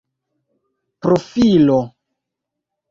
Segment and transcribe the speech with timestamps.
[1.01, 1.79] profilo